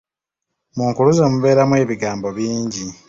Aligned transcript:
Mu 0.75 0.85
nkuluze 0.91 1.23
mubeeramu 1.31 1.75
ebigambo 1.83 2.27
bingi. 2.37 2.85